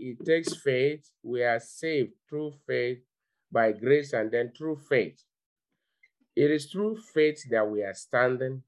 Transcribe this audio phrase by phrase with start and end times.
[0.00, 1.10] it takes faith.
[1.22, 2.98] We are saved through faith
[3.52, 5.22] by grace and then through faith.
[6.34, 8.62] It is through faith that we are standing.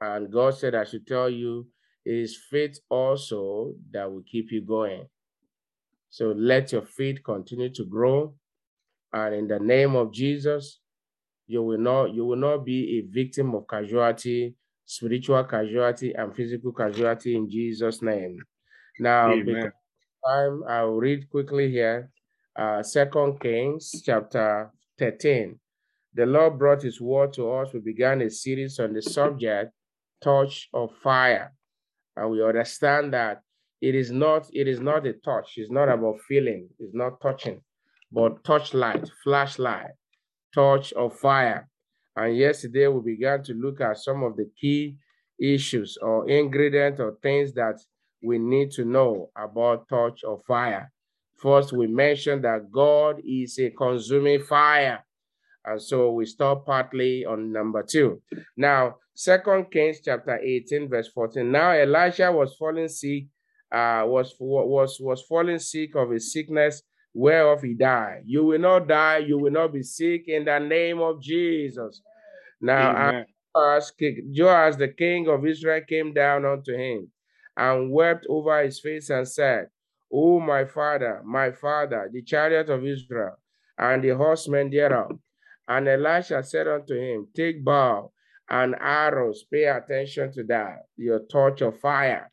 [0.00, 1.68] And God said, I should tell you,
[2.04, 5.06] it is faith also that will keep you going.
[6.10, 8.34] So let your faith continue to grow.
[9.12, 10.80] And in the name of Jesus,
[11.46, 14.54] you will not you will not be a victim of casualty,
[14.84, 18.38] spiritual casualty, and physical casualty in Jesus' name.
[18.98, 19.72] Now, because
[20.28, 22.10] time, I'll read quickly here.
[22.56, 25.58] Uh, Second Kings chapter 13.
[26.14, 27.72] The Lord brought his word to us.
[27.72, 29.72] We began a series on the subject,
[30.22, 31.52] touch of fire.
[32.16, 33.42] And we understand that
[33.80, 37.60] it is not, it is not a touch, it's not about feeling, it's not touching,
[38.10, 39.92] but touch light, flashlight,
[40.52, 41.68] touch of fire.
[42.16, 44.96] And yesterday we began to look at some of the key
[45.40, 47.78] issues or ingredients or things that
[48.22, 50.90] we need to know about touch of fire.
[51.36, 55.04] First, we mentioned that God is a consuming fire.
[55.64, 58.20] And so we stop partly on number two.
[58.56, 61.50] Now, Second Kings chapter 18, verse 14.
[61.50, 63.24] Now Elisha was falling sick,
[63.72, 66.82] uh, was was was falling sick of a sickness
[67.12, 68.22] whereof he died.
[68.24, 72.00] You will not die, you will not be sick in the name of Jesus.
[72.60, 73.24] Now,
[73.56, 77.10] as Joash, the king of Israel, came down unto him
[77.58, 79.66] and wept over his face and said,
[80.12, 83.36] O my father, my father, the chariot of Israel,
[83.76, 85.18] and the horsemen thereof.
[85.66, 88.12] And Elisha said unto him, Take bow
[88.48, 92.30] and arrows, pay attention to that, your torch of fire.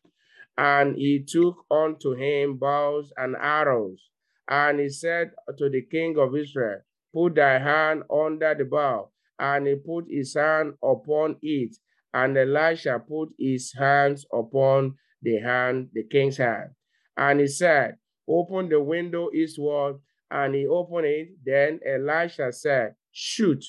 [0.56, 4.08] And he took unto him bows and arrows.
[4.48, 6.80] And he said to the king of Israel,
[7.12, 9.10] Put thy hand under the bow.
[9.38, 11.76] And he put his hand upon it.
[12.14, 14.94] And Elisha put his hands upon
[15.26, 16.70] the hand, the king's hand.
[17.16, 17.96] And he said,
[18.28, 19.96] Open the window eastward.
[20.30, 21.28] And he opened it.
[21.44, 23.64] Then Elisha said, Shoot.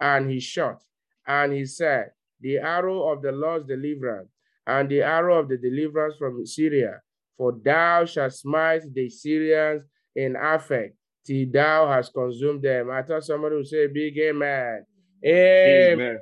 [0.00, 0.82] And he shot.
[1.26, 2.10] And he said,
[2.40, 4.30] The arrow of the Lord's deliverance,
[4.66, 7.00] and the arrow of the deliverance from Syria.
[7.36, 9.84] For thou shalt smite the Syrians
[10.16, 10.94] in Aphek,
[11.24, 12.90] till thou hast consumed them.
[12.90, 14.84] I thought somebody would say, Big amen.
[15.24, 16.18] Amen.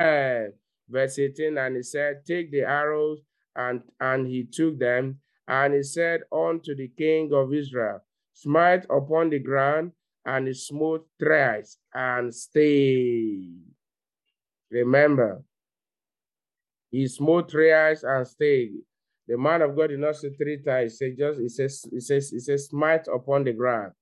[0.00, 0.52] amen.
[0.88, 3.20] Verse 18, and he said, Take the arrows
[3.56, 5.18] and, and he took them,
[5.48, 8.00] and he said unto the king of Israel,
[8.32, 9.92] Smite upon the ground,
[10.24, 13.60] and he smote thrice, and stayed.
[14.70, 15.42] Remember,
[16.90, 18.82] he smote thrice and stayed.
[19.28, 20.92] The man of God did not say three times.
[20.92, 23.92] He said just he says he says he says smite upon the ground.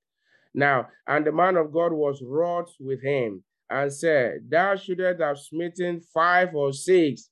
[0.54, 5.38] Now, and the man of God was wroth with him and said, Thou shouldst have
[5.38, 7.30] smitten five or six,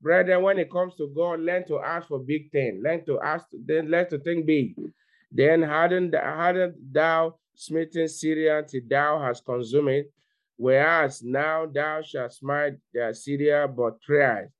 [0.00, 2.82] Brethren, when it comes to God, learn to ask for big things.
[2.82, 4.74] Learn to ask, then learn to think big.
[5.32, 10.12] Then hadn't, hadn't thou smitten Syria till thou hast consumed it?
[10.56, 14.50] Whereas now thou shalt smite the Syria but thrice.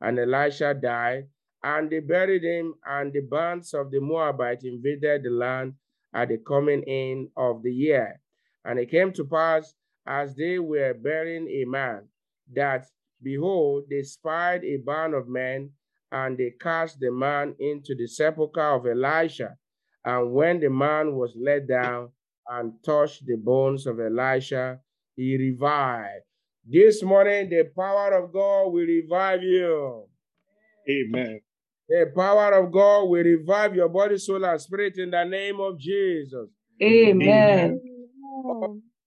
[0.00, 1.26] And Elisha died,
[1.62, 5.74] and they buried him, and the bands of the Moabites invaded the land
[6.14, 8.20] at the coming in of the year.
[8.64, 9.74] And it came to pass,
[10.06, 12.08] as they were burying a man,
[12.54, 12.86] that
[13.22, 15.70] Behold, they spied a band of men,
[16.12, 19.56] and they cast the man into the sepulchre of Elisha.
[20.04, 22.10] And when the man was let down
[22.48, 24.80] and touched the bones of Elisha,
[25.14, 26.24] he revived.
[26.66, 30.06] This morning, the power of God will revive you.
[30.88, 31.40] Amen.
[31.88, 35.78] The power of God will revive your body, soul, and spirit in the name of
[35.78, 36.48] Jesus.
[36.82, 37.80] Amen.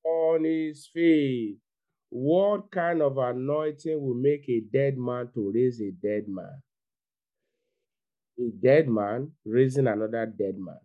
[0.06, 1.57] On his feet.
[2.16, 6.62] What kind of anointing will make a dead man to raise a dead man?
[8.40, 10.78] A dead man raising another dead man.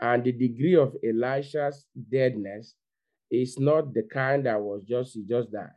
[0.00, 2.74] And the degree of Elisha's deadness
[3.30, 5.68] is not the kind that was just, he just died.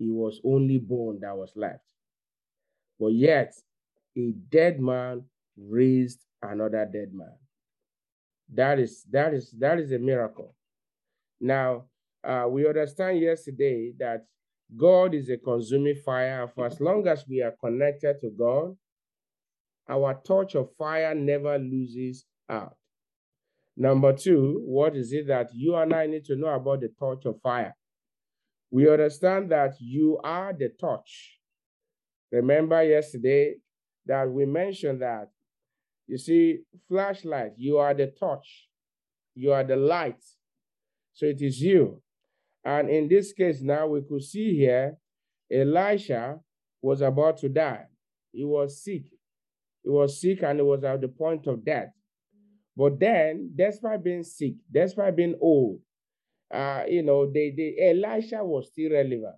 [0.00, 1.84] He was only bone that was left.
[2.98, 3.54] But yet,
[4.18, 5.22] a dead man
[5.56, 7.36] raised another dead man.
[8.52, 10.56] That is that is that is a miracle.
[11.40, 11.84] Now,
[12.24, 14.24] uh, we understand yesterday that
[14.76, 16.48] God is a consuming fire.
[16.54, 18.76] For as long as we are connected to God,
[19.88, 22.76] our torch of fire never loses out.
[23.76, 27.24] Number two, what is it that you and I need to know about the torch
[27.26, 27.74] of fire?
[28.70, 31.38] We understand that you are the torch.
[32.32, 33.56] Remember yesterday
[34.06, 35.28] that we mentioned that,
[36.06, 38.68] you see, flashlight, you are the torch,
[39.34, 40.22] you are the light.
[41.12, 42.02] So it is you.
[42.64, 44.96] And in this case now, we could see here,
[45.52, 46.38] Elisha
[46.80, 47.84] was about to die.
[48.32, 49.02] He was sick.
[49.82, 51.90] He was sick and he was at the point of death.
[52.76, 55.80] But then, despite being sick, despite being old,
[56.52, 59.36] uh, you know, they, they Elisha was still relevant.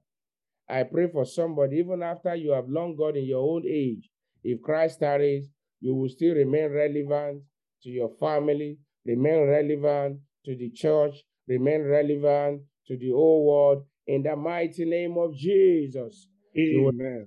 [0.69, 4.09] I pray for somebody, even after you have long gone in your old age,
[4.43, 5.49] if Christ tarries,
[5.81, 7.43] you will still remain relevant
[7.83, 11.15] to your family, remain relevant to the church,
[11.47, 13.85] remain relevant to the whole world.
[14.07, 16.29] In the mighty name of Jesus.
[16.57, 17.27] Amen.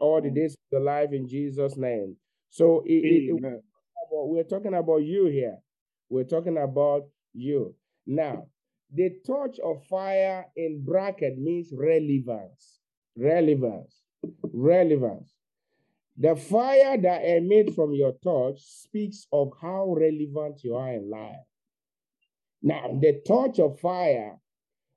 [0.00, 2.16] all the days of your life in Jesus' name.
[2.50, 3.62] So it, it, it,
[4.10, 5.58] we're talking about you here.
[6.08, 7.74] We're talking about you.
[8.06, 8.46] Now,
[8.92, 12.78] the torch of fire in bracket means relevance.
[13.16, 14.02] Relevance.
[14.52, 15.34] Relevance.
[16.16, 21.44] The fire that emits from your torch speaks of how relevant you are in life.
[22.62, 24.38] Now, the torch of fire,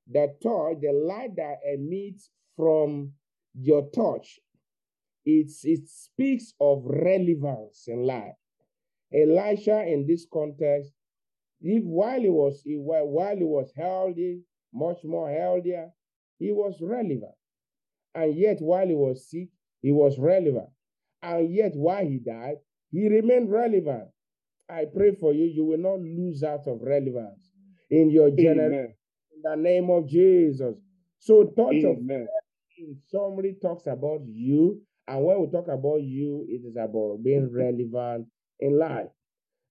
[0.10, 3.14] the torch, the light that emits from
[3.54, 4.40] your torch,
[5.26, 8.36] it's, it speaks of relevance in life.
[9.14, 10.92] Elisha, in this context,
[11.62, 14.42] if while he was while he was healthy,
[14.74, 15.90] much more healthier,
[16.38, 17.34] he was relevant.
[18.14, 19.50] And yet, while he was sick,
[19.82, 20.70] he was relevant.
[21.22, 22.58] And yet, while he died,
[22.92, 24.10] he remained relevant.
[24.70, 27.52] I pray for you, you will not lose out of relevance
[27.90, 28.97] in your generation.
[29.48, 30.76] The name of Jesus.
[31.20, 32.28] So, touch Amen.
[32.28, 34.82] of in summary talks about you.
[35.08, 38.28] And when we talk about you, it is about being relevant
[38.60, 39.08] in life.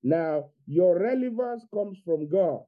[0.03, 2.61] Now, your relevance comes from God.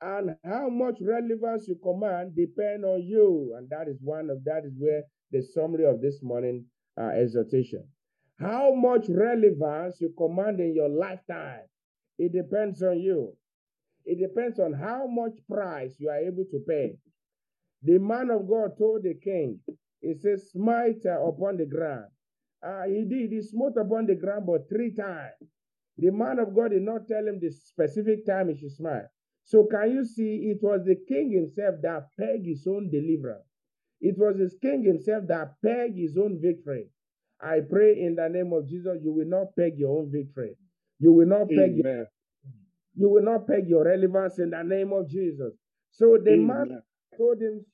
[0.00, 3.56] And how much relevance you command depend on you.
[3.58, 6.64] And that is one of that is where the summary of this morning
[6.96, 7.88] uh, exhortation.
[8.38, 11.66] How much relevance you command in your lifetime,
[12.18, 13.34] it depends on you.
[14.04, 16.96] It depends on how much price you are able to pay.
[17.82, 19.60] The man of God told the king,
[20.00, 22.06] he says, smite upon the ground.
[22.62, 25.34] Uh, he did, he smote upon the ground but three times.
[25.96, 29.04] The man of God did not tell him the specific time he should smite.
[29.44, 33.44] So can you see it was the king himself that pegged his own deliverance.
[34.00, 36.88] It was his king himself that pegged his own victory.
[37.40, 40.56] I pray in the name of Jesus, you will not peg your own victory.
[40.98, 42.06] You will not peg your,
[43.00, 45.54] you will not peg your relevance in the name of Jesus.
[45.90, 46.46] So the Amen.
[46.46, 46.82] man
[47.16, 47.64] told him,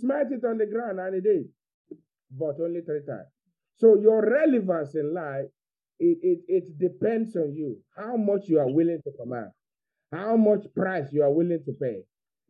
[0.00, 1.44] smite it on the ground, and he did,
[2.30, 3.28] but only three times.
[3.76, 5.46] So your relevance in life
[5.98, 9.50] it, it, it depends on you how much you are willing to command,
[10.12, 12.02] how much price you are willing to pay.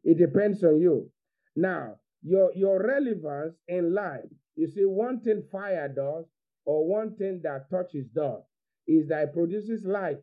[0.02, 1.10] It depends on you.
[1.56, 4.24] Now, your, your relevance in life,
[4.56, 6.24] you see, one thing fire does,
[6.64, 8.42] or one thing that touches does,
[8.86, 10.18] is that it produces light.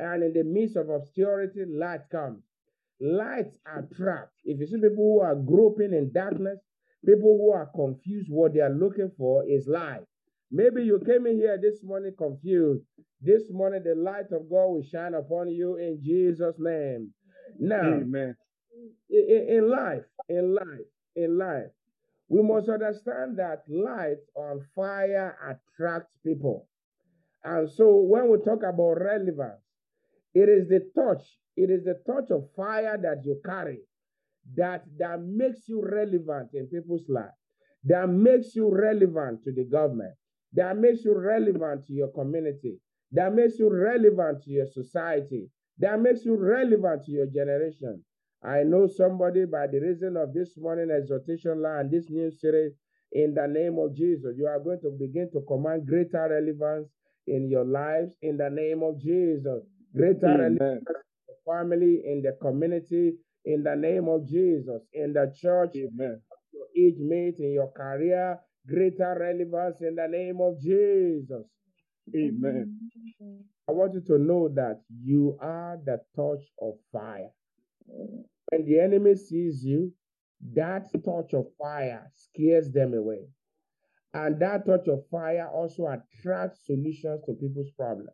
[0.00, 2.42] And in the midst of obscurity, light comes.
[3.00, 4.40] Light attracts.
[4.44, 6.58] If you see people who are groping in darkness,
[7.04, 10.06] people who are confused, what they are looking for is light.
[10.50, 12.82] Maybe you came in here this morning confused.
[13.20, 17.12] This morning, the light of God will shine upon you in Jesus' name.
[17.58, 18.34] Now, Amen.
[19.10, 21.70] In, in life, in life, in life,
[22.28, 26.66] we must understand that light on fire attracts people.
[27.44, 29.60] And so when we talk about relevance,
[30.34, 31.22] it is the touch,
[31.56, 33.80] it is the touch of fire that you carry
[34.56, 37.34] that, that makes you relevant in people's lives,
[37.84, 40.14] that makes you relevant to the government,
[40.52, 42.78] that makes you relevant to your community,
[43.12, 45.48] that makes you relevant to your society,
[45.78, 48.02] that makes you relevant to your generation.
[48.42, 52.72] I know somebody by the reason of this morning exhortation line, this new series,
[53.12, 56.88] in the name of Jesus, you are going to begin to command greater relevance
[57.26, 59.64] in your lives in the name of Jesus.
[59.94, 60.58] Greater Amen.
[60.58, 60.94] relevance in
[61.28, 66.20] the family, in the community, in the name of Jesus, in the church, Amen.
[66.52, 71.46] your age mate, in your career, greater relevance in the name of Jesus.
[72.14, 72.78] Amen.
[73.68, 77.30] I want you to know that you are the touch of fire.
[77.86, 79.92] When the enemy sees you,
[80.54, 83.26] that touch of fire scares them away.
[84.12, 88.10] And that touch of fire also attracts solutions to people's problems.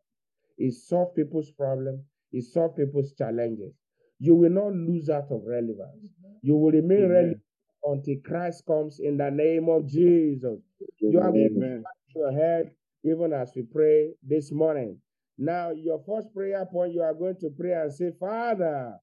[0.58, 3.72] It solves people's problems, it solves people's challenges.
[4.18, 6.04] You will not lose out of relevance.
[6.04, 6.32] Mm-hmm.
[6.42, 7.10] You will remain Amen.
[7.10, 7.42] relevant
[7.84, 10.58] until Christ comes in the name of Jesus.
[11.00, 11.84] You are going Amen.
[12.12, 12.70] to your head
[13.04, 14.98] even as we pray this morning.
[15.38, 18.94] Now, your first prayer point, you are going to pray and say, Father,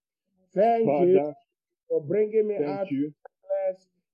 [0.54, 1.34] thank Father, you
[1.88, 3.14] for bringing me out you.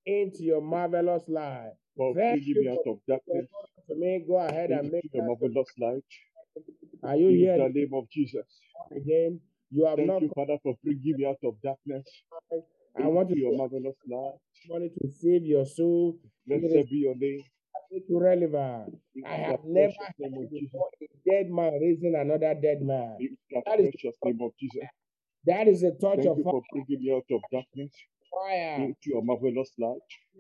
[0.06, 1.72] into your marvelous light.
[1.96, 3.48] For thank you me out of darkness.
[3.90, 6.04] To me, go ahead thank and make your marvelous light.
[7.04, 7.54] Are you in here?
[7.56, 8.46] In the name of Jesus.
[8.92, 9.40] Again,
[9.72, 10.22] you have thank not.
[10.22, 12.06] you, Father, for bringing me out of darkness.
[12.98, 14.40] I want your marvelous light.
[14.68, 16.18] Wanted to save your soul.
[16.46, 17.44] Blessed be your name.
[18.10, 18.98] relevant.
[19.26, 20.72] I have never heard of Jesus.
[20.72, 23.18] before a dead man raising another dead man.
[23.66, 24.82] That is name of Jesus.
[25.46, 27.92] that is a touch Thank of you for bringing me out of darkness
[28.32, 28.86] fire.
[28.86, 29.98] into your marvelous light.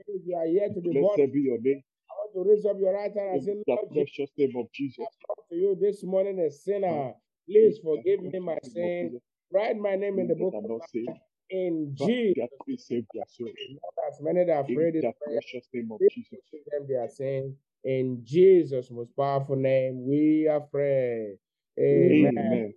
[0.07, 1.83] You are here to be born, Blessed be your name.
[2.33, 4.99] To raise up your right hand and say, the Lord precious name of Jesus.
[5.01, 7.13] I come to you this morning a sinner.
[7.47, 9.15] Please forgive me my sins.
[9.51, 11.17] Write my name in the book of life.
[11.49, 13.49] In Jesus' that we save their souls.
[13.67, 13.79] name.
[14.07, 16.39] As many that have In prayed the precious name of Jesus.
[16.71, 17.55] them their sins.
[17.83, 21.37] In Jesus' most powerful name, we are prayed.
[21.79, 22.33] Amen.
[22.37, 22.73] Amen.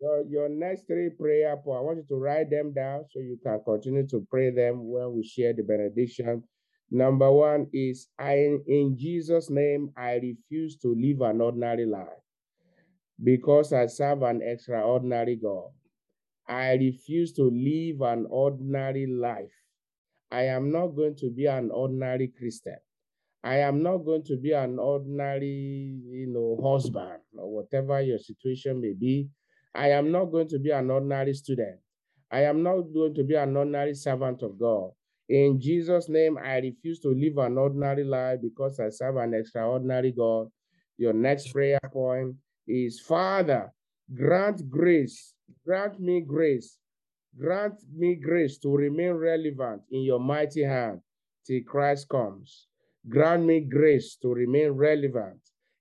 [0.00, 3.38] Your, your next three prayer points, I want you to write them down so you
[3.42, 6.42] can continue to pray them when we share the benediction.
[6.94, 12.22] Number one is I in Jesus' name, I refuse to live an ordinary life
[13.20, 15.70] because I serve an extraordinary God.
[16.48, 19.50] I refuse to live an ordinary life.
[20.30, 22.78] I am not going to be an ordinary Christian.
[23.42, 28.80] I am not going to be an ordinary, you know, husband or whatever your situation
[28.80, 29.28] may be.
[29.74, 31.80] I am not going to be an ordinary student.
[32.30, 34.92] I am not going to be an ordinary servant of God.
[35.28, 40.12] In Jesus' name, I refuse to live an ordinary life because I serve an extraordinary
[40.12, 40.48] God.
[40.98, 42.36] Your next prayer point
[42.68, 43.72] is Father,
[44.14, 46.78] grant grace, grant me grace,
[47.38, 51.00] grant me grace to remain relevant in your mighty hand
[51.46, 52.66] till Christ comes.
[53.08, 55.40] Grant me grace to remain relevant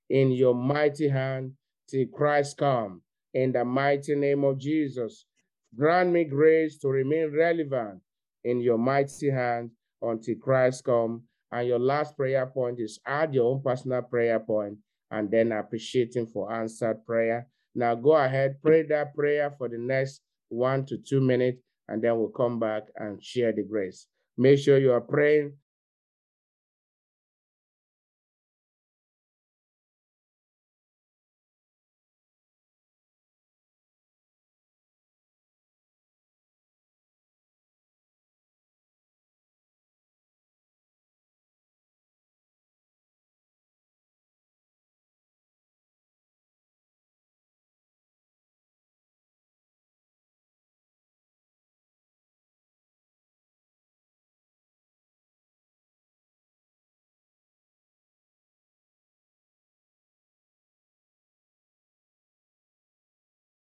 [0.09, 1.53] in your mighty hand
[1.89, 3.01] till Christ comes.
[3.33, 5.25] In the mighty name of Jesus,
[5.75, 8.02] grant me grace to remain relevant
[8.43, 9.71] in your mighty hand
[10.01, 11.23] until Christ come.
[11.51, 14.77] And your last prayer point is add your own personal prayer point
[15.12, 17.47] and then appreciating for answered prayer.
[17.75, 22.17] Now go ahead, pray that prayer for the next one to two minutes, and then
[22.17, 24.07] we'll come back and share the grace.
[24.38, 25.53] Make sure you are praying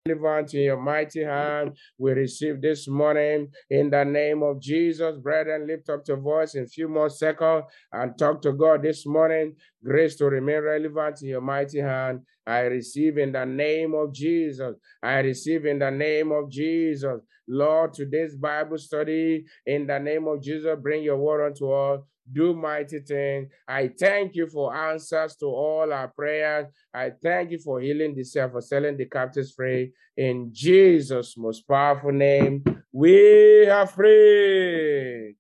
[0.07, 1.77] relevant in your mighty hand.
[1.97, 5.17] We receive this morning in the name of Jesus.
[5.17, 9.05] Brethren, lift up your voice in a few more seconds and talk to God this
[9.05, 9.55] morning.
[9.83, 12.21] Grace to remain relevant in your mighty hand.
[12.48, 14.75] I receive in the name of Jesus.
[15.04, 17.20] I receive in the name of Jesus.
[17.48, 22.01] Lord, today's Bible study, in the name of Jesus, bring your word unto us.
[22.32, 23.50] Do mighty things.
[23.68, 26.68] I thank you for answers to all our prayers.
[26.94, 29.94] I thank you for healing the self, for selling the captives free.
[30.16, 35.36] In Jesus' most powerful name, we are free.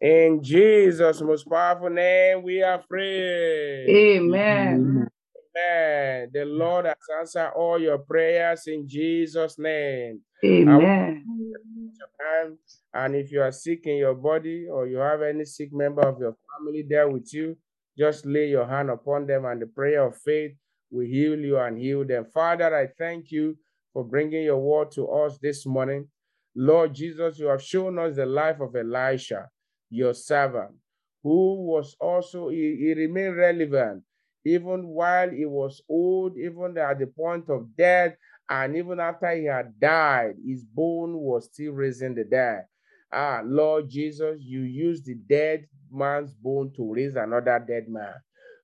[0.00, 3.86] In Jesus' most powerful name, we are free.
[3.88, 5.08] Amen.
[5.56, 6.30] Amen.
[6.32, 10.20] The Lord has answered all your prayers in Jesus' name.
[10.44, 11.24] Amen.
[12.92, 16.18] And, if you are sick in your body or you have any sick member of
[16.20, 17.56] your family there with you,
[17.96, 20.52] just lay your hand upon them and the prayer of faith
[20.90, 22.26] will heal you and heal them.
[22.32, 23.56] Father, I thank you
[23.92, 26.08] for bringing your word to us this morning.
[26.54, 29.48] Lord Jesus, you have shown us the life of Elisha,
[29.90, 30.72] your servant,
[31.22, 34.02] who was also, he, he remained relevant
[34.46, 38.14] even while he was old, even at the point of death,
[38.48, 42.66] and even after he had died, his bone was still raising the dead.
[43.12, 48.14] Ah, Lord Jesus, you use the dead man's bone to raise another dead man.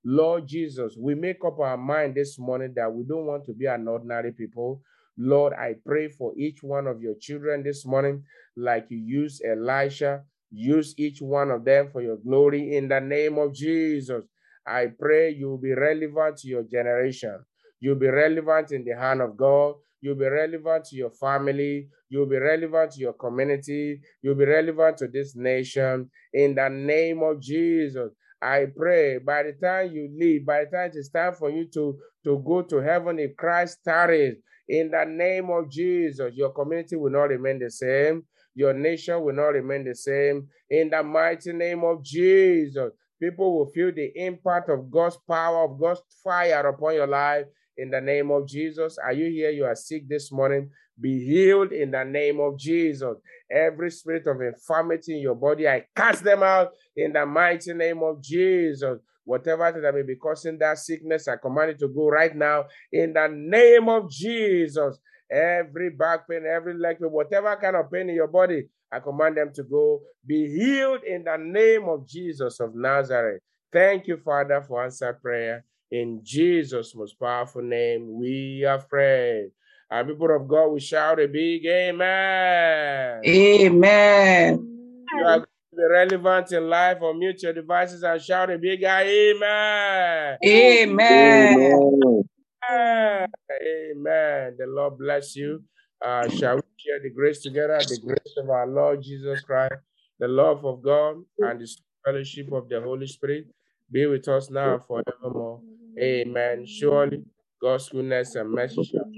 [0.04, 3.66] Lord Jesus, we make up our mind this morning that we don't want to be
[3.66, 4.82] an ordinary people.
[5.18, 8.24] Lord, I pray for each one of your children this morning,
[8.56, 10.22] like you used Elisha.
[10.52, 14.24] Use each one of them for your glory in the name of Jesus.
[14.66, 17.38] I pray you'll be relevant to your generation.
[17.80, 19.74] You'll be relevant in the hand of God.
[20.00, 21.88] You'll be relevant to your family.
[22.08, 24.00] You'll be relevant to your community.
[24.20, 26.10] You'll be relevant to this nation.
[26.32, 30.90] In the name of Jesus, I pray by the time you leave, by the time
[30.94, 34.36] it's time for you to, to go to heaven, if Christ tarries,
[34.68, 38.24] in the name of Jesus, your community will not remain the same.
[38.54, 40.48] Your nation will not remain the same.
[40.70, 42.90] In the mighty name of Jesus,
[43.22, 47.90] people will feel the impact of God's power, of God's fire upon your life in
[47.90, 48.98] the name of Jesus.
[48.98, 49.50] Are you here?
[49.50, 50.70] You are sick this morning.
[51.00, 53.14] Be healed in the name of Jesus.
[53.50, 58.02] Every spirit of infirmity in your body, I cast them out in the mighty name
[58.02, 58.98] of Jesus.
[59.24, 63.12] Whatever that may be causing that sickness, I command it to go right now in
[63.12, 64.98] the name of Jesus.
[65.32, 69.38] Every back pain, every leg pain, whatever kind of pain in your body, I command
[69.38, 73.40] them to go be healed in the name of Jesus of Nazareth.
[73.72, 75.64] Thank you, Father, for answer prayer.
[75.90, 79.50] In Jesus' most powerful name, we are prayed.
[79.90, 83.22] Our people of God, we shout a big amen.
[83.26, 84.68] Amen.
[85.14, 85.40] You are
[85.74, 90.38] be relevant in life or mute your devices and shout a big amen.
[90.44, 91.00] Amen.
[91.10, 92.28] Amen.
[92.72, 94.56] Amen.
[94.58, 95.62] The Lord bless you.
[96.04, 97.78] Uh, shall we share the grace together?
[97.78, 99.74] The grace of our Lord Jesus Christ,
[100.18, 101.68] the love of God, and the
[102.04, 103.46] fellowship of the Holy Spirit
[103.90, 105.60] be with us now forevermore.
[106.00, 106.66] Amen.
[106.66, 107.22] Surely
[107.60, 109.08] God's goodness and mercy shall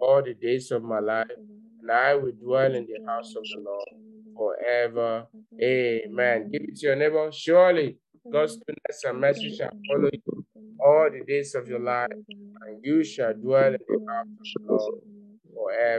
[0.00, 1.26] all the days of my life,
[1.80, 3.88] and I will dwell in the house of the Lord
[4.36, 5.26] forever.
[5.62, 6.50] Amen.
[6.50, 7.30] Give it to your neighbor.
[7.32, 7.98] Surely
[8.32, 10.44] God's goodness and mercy shall follow you
[10.82, 12.08] all the days of your life,
[12.82, 15.00] you shall dwell in the house of the Lord
[15.54, 15.98] forever.